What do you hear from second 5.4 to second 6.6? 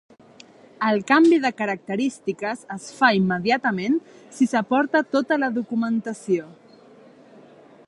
la documentació.